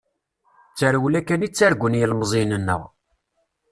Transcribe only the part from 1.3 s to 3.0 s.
i ttargun yilemẓiyen-nneɣ.